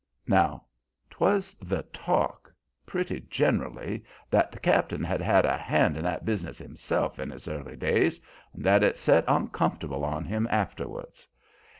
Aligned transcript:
"Now, 0.25 0.63
'twas 1.11 1.53
the 1.61 1.83
talk 1.93 2.51
pretty 2.87 3.19
gen'rally 3.29 4.03
that 4.31 4.51
the 4.51 4.57
cap'n 4.59 5.03
had 5.03 5.21
had 5.21 5.45
a 5.45 5.55
hand 5.55 5.95
in 5.95 6.01
that 6.05 6.25
business 6.25 6.57
himself 6.57 7.19
in 7.19 7.29
his 7.29 7.47
early 7.47 7.75
days, 7.75 8.19
and 8.51 8.63
that 8.63 8.81
it 8.81 8.97
set 8.97 9.23
uncomfortable 9.27 10.03
on 10.03 10.25
him 10.25 10.47
afterwards. 10.49 11.27